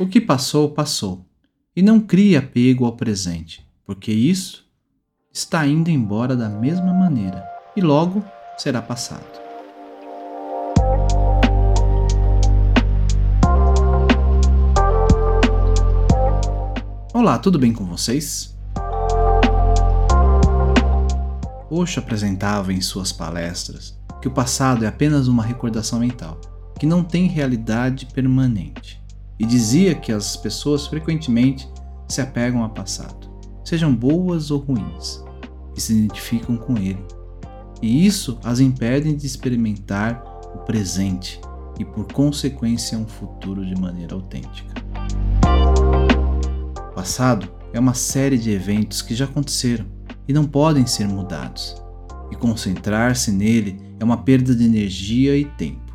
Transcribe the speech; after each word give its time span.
O 0.00 0.06
que 0.06 0.20
passou, 0.20 0.70
passou. 0.70 1.26
E 1.74 1.82
não 1.82 1.98
crie 1.98 2.36
apego 2.36 2.84
ao 2.84 2.92
presente, 2.92 3.68
porque 3.84 4.12
isso 4.12 4.64
está 5.32 5.66
indo 5.66 5.90
embora 5.90 6.36
da 6.36 6.48
mesma 6.48 6.94
maneira 6.94 7.44
e 7.74 7.80
logo 7.80 8.24
será 8.56 8.80
passado. 8.80 9.26
Olá, 17.12 17.36
tudo 17.40 17.58
bem 17.58 17.72
com 17.72 17.84
vocês? 17.84 18.56
Osho 21.68 21.98
apresentava 21.98 22.72
em 22.72 22.80
suas 22.80 23.10
palestras 23.10 23.98
que 24.22 24.28
o 24.28 24.32
passado 24.32 24.84
é 24.84 24.86
apenas 24.86 25.26
uma 25.26 25.42
recordação 25.42 25.98
mental, 25.98 26.40
que 26.78 26.86
não 26.86 27.02
tem 27.02 27.26
realidade 27.26 28.06
permanente 28.06 28.98
e 29.38 29.46
dizia 29.46 29.94
que 29.94 30.12
as 30.12 30.36
pessoas 30.36 30.86
frequentemente 30.86 31.68
se 32.08 32.20
apegam 32.20 32.62
ao 32.62 32.70
passado, 32.70 33.30
sejam 33.64 33.94
boas 33.94 34.50
ou 34.50 34.58
ruins, 34.60 35.22
e 35.76 35.80
se 35.80 35.92
identificam 35.92 36.56
com 36.56 36.76
ele. 36.76 37.04
E 37.80 38.04
isso 38.04 38.38
as 38.42 38.58
impede 38.58 39.14
de 39.14 39.26
experimentar 39.26 40.22
o 40.54 40.58
presente 40.58 41.40
e, 41.78 41.84
por 41.84 42.12
consequência, 42.12 42.98
um 42.98 43.06
futuro 43.06 43.64
de 43.64 43.80
maneira 43.80 44.14
autêntica. 44.14 44.74
O 46.90 46.94
passado 46.94 47.48
é 47.72 47.78
uma 47.78 47.94
série 47.94 48.36
de 48.36 48.50
eventos 48.50 49.02
que 49.02 49.14
já 49.14 49.26
aconteceram 49.26 49.86
e 50.26 50.32
não 50.32 50.44
podem 50.44 50.86
ser 50.86 51.06
mudados, 51.06 51.80
e 52.32 52.36
concentrar-se 52.36 53.30
nele 53.30 53.80
é 54.00 54.04
uma 54.04 54.16
perda 54.18 54.54
de 54.54 54.64
energia 54.64 55.36
e 55.36 55.44
tempo. 55.44 55.94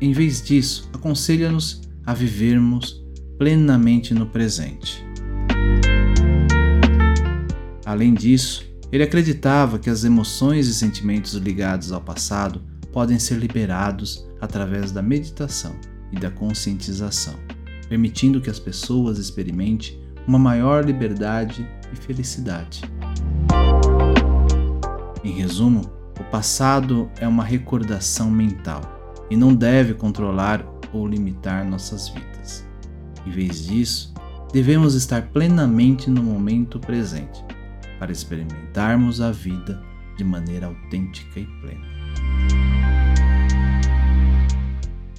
Em 0.00 0.12
vez 0.12 0.40
disso, 0.40 0.88
aconselha-nos 0.92 1.87
a 2.08 2.14
vivermos 2.14 3.04
plenamente 3.36 4.14
no 4.14 4.24
presente. 4.24 5.06
Além 7.84 8.14
disso, 8.14 8.66
ele 8.90 9.02
acreditava 9.02 9.78
que 9.78 9.90
as 9.90 10.04
emoções 10.04 10.68
e 10.68 10.74
sentimentos 10.74 11.34
ligados 11.34 11.92
ao 11.92 12.00
passado 12.00 12.62
podem 12.94 13.18
ser 13.18 13.34
liberados 13.34 14.26
através 14.40 14.90
da 14.90 15.02
meditação 15.02 15.78
e 16.10 16.18
da 16.18 16.30
conscientização, 16.30 17.34
permitindo 17.90 18.40
que 18.40 18.48
as 18.48 18.58
pessoas 18.58 19.18
experimentem 19.18 20.00
uma 20.26 20.38
maior 20.38 20.86
liberdade 20.86 21.68
e 21.92 21.96
felicidade. 21.96 22.80
Em 25.22 25.32
resumo, 25.32 25.82
o 26.18 26.24
passado 26.24 27.10
é 27.20 27.28
uma 27.28 27.44
recordação 27.44 28.30
mental 28.30 28.80
e 29.30 29.36
não 29.36 29.54
deve 29.54 29.92
controlar 29.92 30.77
ou 30.92 31.06
limitar 31.06 31.64
nossas 31.64 32.08
vidas. 32.08 32.66
Em 33.26 33.30
vez 33.30 33.66
disso, 33.66 34.14
devemos 34.52 34.94
estar 34.94 35.28
plenamente 35.28 36.10
no 36.10 36.22
momento 36.22 36.78
presente 36.78 37.44
para 37.98 38.12
experimentarmos 38.12 39.20
a 39.20 39.30
vida 39.30 39.82
de 40.16 40.24
maneira 40.24 40.66
autêntica 40.66 41.40
e 41.40 41.46
plena. 41.60 41.86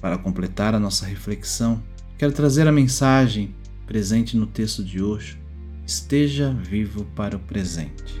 Para 0.00 0.16
completar 0.16 0.74
a 0.74 0.80
nossa 0.80 1.06
reflexão, 1.06 1.82
quero 2.16 2.32
trazer 2.32 2.66
a 2.66 2.72
mensagem 2.72 3.54
presente 3.86 4.36
no 4.36 4.46
texto 4.46 4.82
de 4.82 5.02
hoje: 5.02 5.38
Esteja 5.86 6.52
vivo 6.52 7.04
para 7.14 7.36
o 7.36 7.40
presente. 7.40 8.20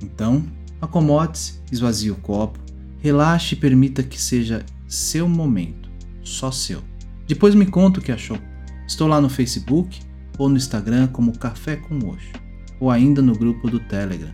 Então, 0.00 0.46
acomode-se, 0.80 1.60
esvazie 1.70 2.10
o 2.10 2.16
copo, 2.16 2.58
relaxe 2.98 3.54
e 3.54 3.58
permita 3.58 4.02
que 4.02 4.20
seja 4.20 4.64
seu 4.88 5.28
momento, 5.28 5.90
só 6.22 6.50
seu. 6.50 6.82
Depois 7.26 7.54
me 7.54 7.66
conta 7.66 8.00
o 8.00 8.02
que 8.02 8.12
achou. 8.12 8.38
Estou 8.86 9.08
lá 9.08 9.20
no 9.20 9.28
Facebook 9.28 10.00
ou 10.38 10.48
no 10.48 10.56
Instagram 10.56 11.08
como 11.08 11.38
Café 11.38 11.76
com 11.76 11.98
Oxo, 12.08 12.32
ou 12.78 12.90
ainda 12.90 13.20
no 13.20 13.36
grupo 13.36 13.68
do 13.68 13.80
Telegram 13.80 14.32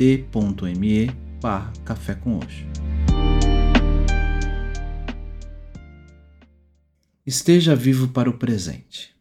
t.me 0.00 1.08
barra 1.42 1.70
Café 1.84 2.14
com 2.14 2.38
Oxo. 2.38 2.64
Esteja 7.26 7.76
vivo 7.76 8.08
para 8.08 8.30
o 8.30 8.38
presente. 8.38 9.14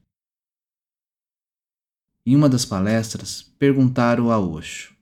Em 2.26 2.34
uma 2.34 2.48
das 2.48 2.64
palestras, 2.64 3.42
perguntaram 3.60 4.32
a 4.32 4.40
Oxo: 4.40 4.96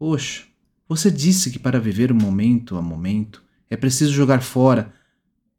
Oxo, 0.00 0.48
você 0.88 1.12
disse 1.12 1.52
que 1.52 1.60
para 1.60 1.78
viver 1.78 2.10
o 2.10 2.14
momento 2.16 2.76
a 2.76 2.82
momento 2.82 3.40
é 3.70 3.76
preciso 3.76 4.12
jogar 4.12 4.42
fora 4.42 4.92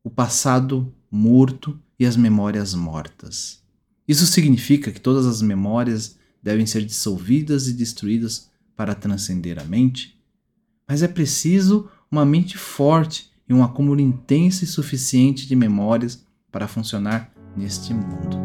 o 0.04 0.10
passado 0.10 0.94
morto 1.12 1.80
e 2.00 2.06
as 2.06 2.16
memórias 2.16 2.74
mortas. 2.74 3.62
Isso 4.08 4.26
significa 4.26 4.92
que 4.92 5.00
todas 5.00 5.26
as 5.26 5.42
memórias 5.42 6.18
devem 6.42 6.66
ser 6.66 6.84
dissolvidas 6.84 7.68
e 7.68 7.74
destruídas 7.74 8.50
para 8.76 8.96
transcender 8.96 9.60
a 9.60 9.64
mente? 9.66 10.20
Mas 10.88 11.04
é 11.04 11.08
preciso 11.08 11.90
uma 12.10 12.26
mente 12.26 12.58
forte 12.58 13.30
e 13.48 13.54
um 13.54 13.64
acúmulo 13.64 14.00
intenso 14.00 14.64
e 14.64 14.68
suficiente 14.68 15.48
de 15.48 15.56
memórias 15.56 16.26
para 16.52 16.68
funcionar 16.68 17.32
neste 17.56 17.94
mundo. 17.94 18.38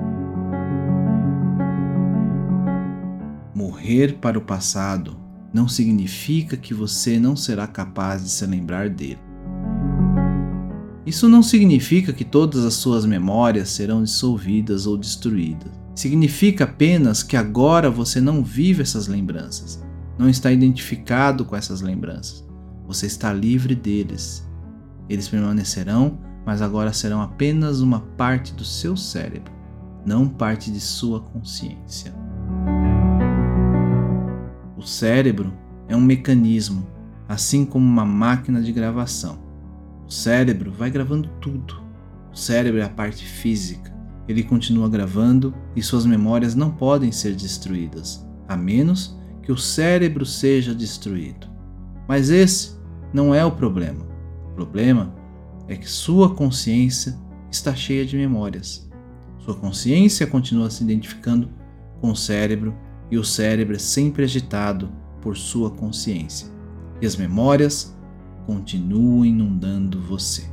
Morrer 3.55 4.19
para 4.19 4.39
o 4.39 4.43
passado 4.43 5.17
não 5.53 5.69
significa 5.69 6.57
que 6.57 6.75
você 6.75 7.19
não 7.19 7.37
será 7.37 7.67
capaz 7.67 8.25
de 8.25 8.31
se 8.31 8.45
lembrar 8.45 8.91
dele. 8.91 9.34
Isso 11.15 11.29
não 11.29 11.45
significa 11.45 12.13
que 12.13 12.25
todas 12.25 12.65
as 12.65 12.75
suas 12.75 13.07
memórias 13.07 13.69
serão 13.69 14.03
dissolvidas 14.03 14.85
ou 14.85 14.99
destruídas. 14.99 15.71
Significa 15.95 16.65
apenas 16.65 17.23
que 17.23 17.37
agora 17.37 17.89
você 17.89 18.21
não 18.21 18.43
vive 18.43 18.83
essas 18.83 19.07
lembranças, 19.07 19.81
não 20.19 20.29
está 20.29 20.51
identificado 20.51 21.45
com 21.45 21.55
essas 21.55 21.81
lembranças. 21.81 22.45
Você 22.89 23.07
está 23.07 23.33
livre 23.33 23.77
deles. 23.77 24.45
Eles 25.09 25.29
permanecerão, 25.29 26.19
mas 26.45 26.61
agora 26.61 26.93
serão 26.93 27.23
apenas 27.23 27.81
uma 27.81 28.01
parte 28.01 28.53
do 28.53 28.65
seu 28.65 28.97
cérebro, 28.97 29.53
não 30.05 30.29
parte 30.29 30.69
de 30.69 30.81
sua 30.81 31.21
consciência. 31.21 32.13
O 34.77 34.83
cérebro 34.83 35.55
é 35.87 35.95
um 35.95 36.03
mecanismo, 36.03 36.85
assim 37.29 37.65
como 37.65 37.87
uma 37.87 38.05
máquina 38.05 38.61
de 38.61 38.73
gravação. 38.73 39.54
O 40.07 40.11
cérebro 40.11 40.71
vai 40.71 40.91
gravando 40.91 41.29
tudo. 41.41 41.83
O 42.33 42.37
cérebro 42.37 42.81
é 42.81 42.85
a 42.85 42.89
parte 42.89 43.25
física. 43.25 43.93
Ele 44.29 44.43
continua 44.43 44.89
gravando 44.89 45.55
e 45.77 45.83
suas 45.83 46.07
memórias 46.07 46.55
não 46.55 46.71
podem 46.71 47.13
ser 47.13 47.35
destruídas, 47.35 48.27
a 48.49 48.57
menos 48.57 49.19
que 49.43 49.53
o 49.53 49.57
cérebro 49.57 50.25
seja 50.25 50.75
destruído. 50.75 51.47
Mas 52.09 52.31
esse 52.31 52.77
não 53.13 53.35
é 53.35 53.45
o 53.45 53.53
problema. 53.53 54.07
O 54.51 54.55
problema 54.55 55.15
é 55.69 55.77
que 55.77 55.89
sua 55.89 56.35
consciência 56.35 57.19
está 57.51 57.75
cheia 57.75 58.05
de 58.05 58.17
memórias. 58.17 58.91
Sua 59.39 59.55
consciência 59.55 60.27
continua 60.27 60.71
se 60.71 60.83
identificando 60.83 61.51
com 62.01 62.11
o 62.11 62.17
cérebro 62.17 62.75
e 63.11 63.19
o 63.19 63.25
cérebro 63.25 63.77
é 63.77 63.79
sempre 63.79 64.25
agitado 64.25 64.91
por 65.21 65.37
sua 65.37 65.71
consciência. 65.71 66.49
E 67.01 67.07
as 67.07 67.17
memórias 67.17 67.94
continua 68.47 69.27
inundando 69.27 70.01
você. 70.01 70.49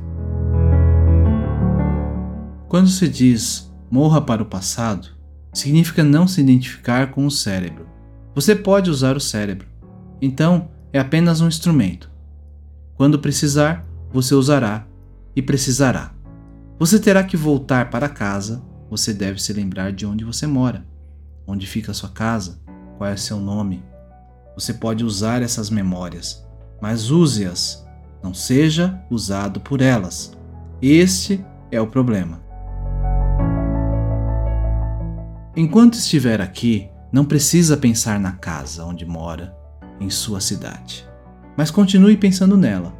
Quando 2.68 2.88
se 2.88 3.08
diz 3.08 3.70
morra 3.90 4.20
para 4.20 4.42
o 4.42 4.46
passado, 4.46 5.08
significa 5.52 6.02
não 6.02 6.26
se 6.26 6.40
identificar 6.40 7.10
com 7.10 7.26
o 7.26 7.30
cérebro. 7.30 7.86
Você 8.34 8.56
pode 8.56 8.88
usar 8.88 9.16
o 9.16 9.20
cérebro, 9.20 9.68
então 10.20 10.70
é 10.92 10.98
apenas 10.98 11.40
um 11.40 11.48
instrumento. 11.48 12.10
Quando 12.94 13.18
precisar, 13.18 13.86
você 14.10 14.34
usará 14.34 14.86
e 15.36 15.42
precisará. 15.42 16.14
Você 16.78 16.98
terá 16.98 17.22
que 17.22 17.36
voltar 17.36 17.90
para 17.90 18.08
casa, 18.08 18.64
você 18.88 19.12
deve 19.12 19.40
se 19.42 19.52
lembrar 19.52 19.92
de 19.92 20.06
onde 20.06 20.24
você 20.24 20.46
mora, 20.46 20.86
onde 21.46 21.66
fica 21.66 21.90
a 21.90 21.94
sua 21.94 22.08
casa, 22.08 22.60
qual 22.96 23.10
é 23.10 23.16
seu 23.16 23.38
nome. 23.38 23.84
Você 24.54 24.74
pode 24.74 25.04
usar 25.04 25.42
essas 25.42 25.70
memórias, 25.70 26.46
mas 26.80 27.10
use-as 27.10 27.81
não 28.22 28.32
seja 28.32 29.02
usado 29.10 29.60
por 29.60 29.80
elas. 29.80 30.36
Este 30.80 31.44
é 31.70 31.80
o 31.80 31.86
problema. 31.86 32.40
Enquanto 35.56 35.94
estiver 35.94 36.40
aqui, 36.40 36.88
não 37.12 37.24
precisa 37.24 37.76
pensar 37.76 38.18
na 38.18 38.32
casa 38.32 38.84
onde 38.84 39.04
mora, 39.04 39.54
em 40.00 40.08
sua 40.08 40.40
cidade. 40.40 41.06
Mas 41.56 41.70
continue 41.70 42.16
pensando 42.16 42.56
nela. 42.56 42.94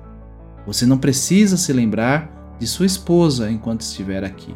Você 0.66 0.84
não 0.84 0.98
precisa 0.98 1.56
se 1.56 1.72
lembrar 1.72 2.30
de 2.58 2.66
sua 2.66 2.86
esposa 2.86 3.50
enquanto 3.50 3.80
estiver 3.80 4.22
aqui, 4.22 4.54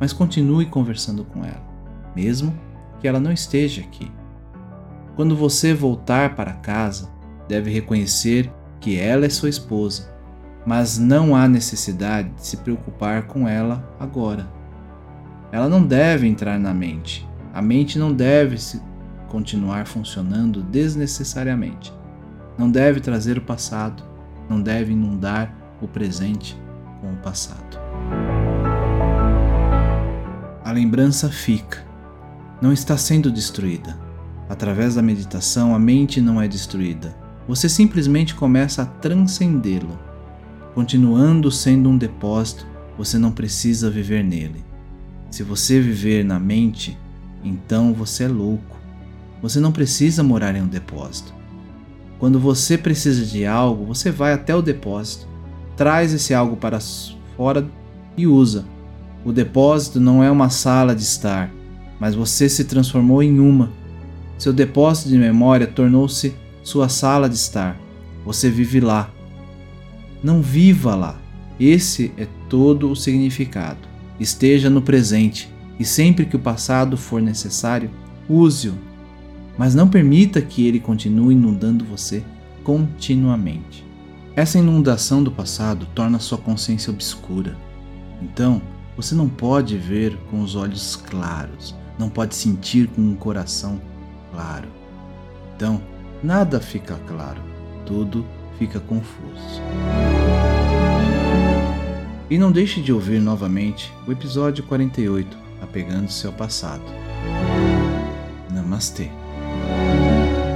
mas 0.00 0.12
continue 0.12 0.66
conversando 0.66 1.24
com 1.24 1.44
ela, 1.44 1.64
mesmo 2.14 2.58
que 3.00 3.08
ela 3.08 3.20
não 3.20 3.32
esteja 3.32 3.82
aqui. 3.82 4.10
Quando 5.16 5.36
você 5.36 5.72
voltar 5.72 6.34
para 6.34 6.52
casa, 6.52 7.08
deve 7.48 7.70
reconhecer 7.70 8.52
que 8.80 8.98
ela 8.98 9.26
é 9.26 9.28
sua 9.28 9.48
esposa, 9.48 10.12
mas 10.66 10.98
não 10.98 11.34
há 11.34 11.48
necessidade 11.48 12.30
de 12.30 12.46
se 12.46 12.56
preocupar 12.58 13.26
com 13.26 13.48
ela 13.48 13.88
agora. 13.98 14.48
Ela 15.50 15.68
não 15.68 15.82
deve 15.82 16.26
entrar 16.26 16.58
na 16.58 16.74
mente. 16.74 17.26
A 17.54 17.62
mente 17.62 17.98
não 17.98 18.12
deve 18.12 18.58
se 18.58 18.82
continuar 19.28 19.86
funcionando 19.86 20.62
desnecessariamente. 20.62 21.92
Não 22.58 22.70
deve 22.70 23.00
trazer 23.00 23.38
o 23.38 23.42
passado, 23.42 24.02
não 24.48 24.60
deve 24.60 24.92
inundar 24.92 25.54
o 25.80 25.88
presente 25.88 26.60
com 27.00 27.12
o 27.12 27.16
passado. 27.16 27.78
A 30.64 30.72
lembrança 30.72 31.30
fica, 31.30 31.82
não 32.60 32.72
está 32.72 32.96
sendo 32.96 33.30
destruída. 33.30 33.98
Através 34.48 34.94
da 34.96 35.02
meditação, 35.02 35.74
a 35.74 35.78
mente 35.78 36.20
não 36.20 36.40
é 36.40 36.48
destruída. 36.48 37.16
Você 37.48 37.66
simplesmente 37.66 38.34
começa 38.34 38.82
a 38.82 38.86
transcendê-lo. 38.86 39.98
Continuando 40.74 41.50
sendo 41.50 41.88
um 41.88 41.96
depósito, 41.96 42.66
você 42.98 43.16
não 43.16 43.32
precisa 43.32 43.90
viver 43.90 44.22
nele. 44.22 44.62
Se 45.30 45.42
você 45.42 45.80
viver 45.80 46.22
na 46.24 46.38
mente, 46.38 46.98
então 47.42 47.94
você 47.94 48.24
é 48.24 48.28
louco. 48.28 48.76
Você 49.40 49.60
não 49.60 49.72
precisa 49.72 50.22
morar 50.22 50.54
em 50.54 50.62
um 50.62 50.66
depósito. 50.66 51.32
Quando 52.18 52.38
você 52.38 52.76
precisa 52.76 53.24
de 53.24 53.46
algo, 53.46 53.86
você 53.86 54.10
vai 54.10 54.34
até 54.34 54.54
o 54.54 54.60
depósito, 54.60 55.26
traz 55.74 56.12
esse 56.12 56.34
algo 56.34 56.56
para 56.56 56.78
fora 57.34 57.66
e 58.14 58.26
usa. 58.26 58.66
O 59.24 59.32
depósito 59.32 59.98
não 59.98 60.22
é 60.22 60.30
uma 60.30 60.50
sala 60.50 60.94
de 60.94 61.02
estar, 61.02 61.50
mas 61.98 62.14
você 62.14 62.46
se 62.46 62.64
transformou 62.64 63.22
em 63.22 63.38
uma. 63.38 63.70
Seu 64.36 64.52
depósito 64.52 65.08
de 65.08 65.16
memória 65.16 65.66
tornou-se 65.66 66.34
sua 66.68 66.90
sala 66.90 67.30
de 67.30 67.34
estar. 67.34 67.80
Você 68.26 68.50
vive 68.50 68.78
lá. 68.78 69.10
Não 70.22 70.42
viva 70.42 70.94
lá. 70.94 71.18
Esse 71.58 72.12
é 72.18 72.26
todo 72.46 72.90
o 72.90 72.94
significado. 72.94 73.88
Esteja 74.20 74.68
no 74.68 74.82
presente 74.82 75.50
e 75.80 75.84
sempre 75.84 76.26
que 76.26 76.36
o 76.36 76.38
passado 76.38 76.98
for 76.98 77.22
necessário, 77.22 77.90
use-o. 78.28 78.74
Mas 79.56 79.74
não 79.74 79.88
permita 79.88 80.42
que 80.42 80.66
ele 80.66 80.78
continue 80.78 81.32
inundando 81.32 81.86
você 81.86 82.22
continuamente. 82.62 83.82
Essa 84.36 84.58
inundação 84.58 85.22
do 85.22 85.32
passado 85.32 85.88
torna 85.94 86.18
sua 86.18 86.36
consciência 86.36 86.92
obscura. 86.92 87.56
Então, 88.20 88.60
você 88.94 89.14
não 89.14 89.26
pode 89.26 89.78
ver 89.78 90.18
com 90.30 90.42
os 90.42 90.54
olhos 90.54 90.96
claros, 90.96 91.74
não 91.98 92.10
pode 92.10 92.34
sentir 92.34 92.88
com 92.88 93.00
um 93.00 93.14
coração 93.14 93.80
claro. 94.30 94.68
Então, 95.56 95.80
nada 96.22 96.60
fica 96.60 96.98
claro, 97.06 97.40
tudo 97.86 98.24
fica 98.58 98.80
confuso. 98.80 99.62
E 102.30 102.36
não 102.36 102.52
deixe 102.52 102.80
de 102.82 102.92
ouvir 102.92 103.20
novamente 103.20 103.92
o 104.06 104.12
episódio 104.12 104.62
48, 104.64 105.36
Apegando-se 105.62 106.26
ao 106.26 106.32
Passado. 106.32 106.84
Namastê. 108.52 109.10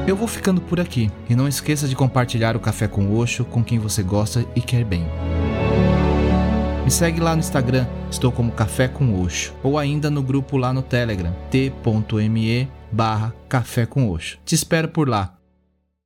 Eu 0.07 0.17
vou 0.17 0.29
ficando 0.29 0.61
por 0.61 0.81
aqui 0.81 1.11
e 1.29 1.35
não 1.35 1.49
esqueça 1.49 1.89
de 1.89 1.97
compartilhar 1.97 2.57
o 2.57 2.61
Café 2.61 2.89
com 2.89 3.15
Oxo 3.17 3.45
com 3.45 3.65
quem 3.65 3.79
você 3.79 4.03
gosta 4.03 4.45
e 4.55 4.61
quer 4.61 4.85
bem. 4.85 5.07
Me 6.85 6.91
segue 6.91 7.21
lá 7.21 7.35
no 7.35 7.41
Instagram, 7.41 7.87
estou 8.11 8.33
como 8.33 8.53
Café 8.53 8.89
com 8.89 9.23
Oxo, 9.23 9.55
ou 9.63 9.79
ainda 9.79 10.11
no 10.11 10.23
grupo 10.23 10.57
lá 10.57 10.73
no 10.73 10.83
Telegram, 10.83 11.35
t.me 11.51 12.69
barra 12.91 13.33
Café 13.49 13.87
com 13.87 14.11
Oxo. 14.11 14.39
Te 14.45 14.55
espero 14.55 14.89
por 14.89 15.09
lá. 15.09 15.42